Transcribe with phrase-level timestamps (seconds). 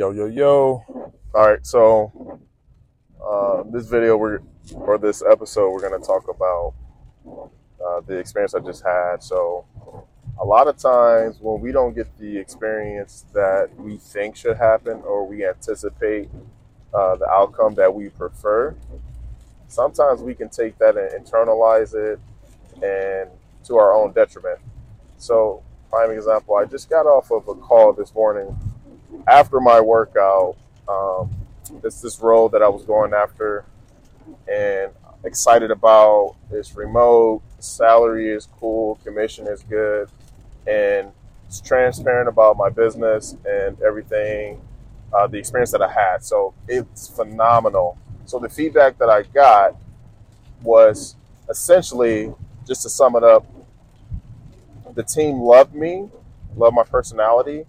[0.00, 0.82] Yo, yo, yo.
[1.34, 2.40] All right, so
[3.22, 4.40] uh, this video we're
[4.72, 6.72] or this episode we're going to talk about
[7.84, 9.22] uh, the experience I just had.
[9.22, 9.66] So
[10.40, 15.02] a lot of times when we don't get the experience that we think should happen
[15.04, 16.30] or we anticipate
[16.94, 18.74] uh, the outcome that we prefer,
[19.68, 22.18] sometimes we can take that and internalize it
[22.82, 23.28] and
[23.64, 24.60] to our own detriment.
[25.18, 28.56] So prime example, I just got off of a call this morning
[29.26, 30.56] after my workout,
[30.88, 31.30] um,
[31.84, 33.64] it's this role that I was going after
[34.50, 34.92] and
[35.24, 36.36] excited about.
[36.50, 40.08] It's remote, salary is cool, commission is good,
[40.66, 41.12] and
[41.46, 44.60] it's transparent about my business and everything,
[45.12, 46.24] uh, the experience that I had.
[46.24, 47.98] So it's phenomenal.
[48.24, 49.76] So the feedback that I got
[50.62, 51.16] was
[51.48, 52.32] essentially,
[52.66, 53.44] just to sum it up,
[54.94, 56.08] the team loved me,
[56.56, 57.64] loved my personality,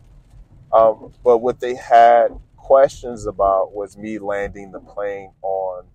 [0.73, 5.85] um, but what they had questions about was me landing the plane on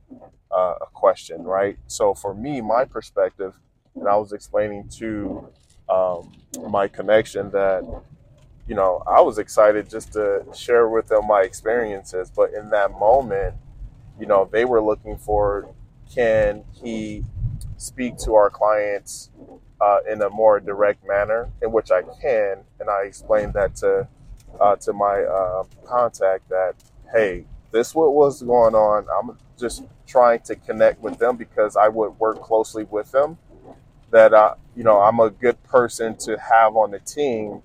[0.51, 1.79] uh, a question, right?
[1.87, 3.55] So for me, my perspective,
[3.95, 5.49] and I was explaining to
[5.89, 6.33] um,
[6.69, 7.83] my connection that,
[8.67, 12.31] you know, I was excited just to share with them my experiences.
[12.35, 13.55] But in that moment,
[14.19, 15.75] you know, they were looking for
[16.13, 17.25] can he
[17.77, 19.31] speak to our clients
[19.81, 22.65] uh, in a more direct manner, in which I can.
[22.81, 24.09] And I explained that to
[24.61, 26.75] uh, to my uh, contact that,
[27.13, 29.07] hey, this what was going on.
[29.09, 33.39] I'm just trying to connect with them because I would work closely with them.
[34.11, 37.63] That uh, you know, I'm a good person to have on the team.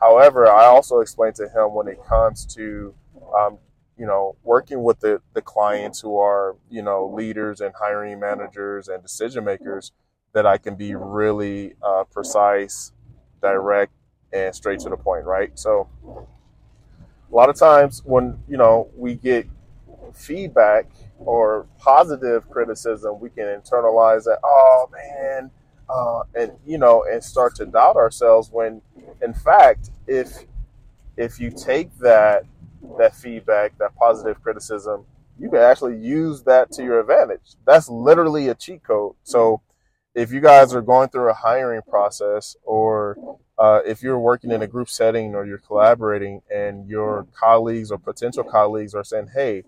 [0.00, 2.94] However, I also explained to him when it comes to
[3.36, 3.58] um,
[3.96, 8.88] you know, working with the, the clients who are, you know, leaders and hiring managers
[8.88, 9.92] and decision makers,
[10.32, 12.92] that I can be really uh, precise,
[13.40, 13.92] direct,
[14.32, 15.56] and straight to the point, right?
[15.56, 15.88] So
[17.34, 19.46] a lot of times when you know we get
[20.14, 20.86] feedback
[21.18, 24.38] or positive criticism, we can internalize that.
[24.44, 25.50] Oh man,
[25.88, 28.50] uh, and you know, and start to doubt ourselves.
[28.52, 28.80] When,
[29.20, 30.44] in fact, if
[31.16, 32.44] if you take that
[32.98, 35.04] that feedback, that positive criticism,
[35.36, 37.56] you can actually use that to your advantage.
[37.66, 39.16] That's literally a cheat code.
[39.24, 39.60] So,
[40.14, 44.62] if you guys are going through a hiring process or uh, if you're working in
[44.62, 49.62] a group setting or you're collaborating and your colleagues or potential colleagues are saying, hey,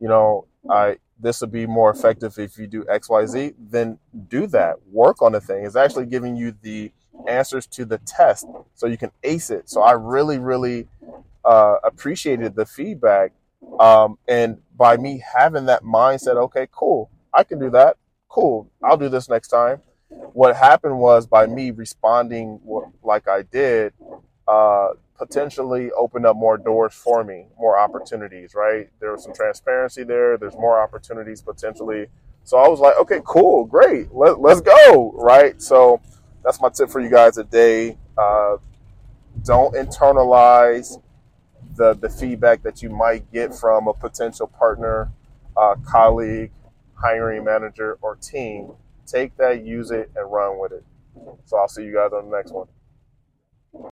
[0.00, 3.98] you know, I this would be more effective if you do X, Y, Z, then
[4.28, 4.76] do that.
[4.90, 5.64] Work on the thing.
[5.64, 6.92] It's actually giving you the
[7.28, 9.70] answers to the test so you can ace it.
[9.70, 10.88] So I really, really
[11.44, 13.32] uh, appreciated the feedback.
[13.78, 17.96] Um, and by me having that mindset, okay, cool, I can do that.
[18.28, 19.80] Cool, I'll do this next time
[20.32, 22.60] what happened was by me responding
[23.02, 23.92] like I did,
[24.48, 28.90] uh, potentially opened up more doors for me, more opportunities, right?
[29.00, 30.36] There was some transparency there.
[30.36, 32.06] There's more opportunities potentially.
[32.42, 34.12] So I was like, okay, cool, great.
[34.12, 35.60] Let, let's go, right?
[35.62, 36.00] So
[36.44, 37.96] that's my tip for you guys today.
[38.18, 38.56] Uh,
[39.44, 41.00] don't internalize
[41.76, 45.10] the, the feedback that you might get from a potential partner,
[45.56, 46.50] uh, colleague,
[46.94, 48.72] hiring manager, or team
[49.06, 50.84] take that, use it, and run with it.
[51.44, 52.66] So I'll see you guys on the next one.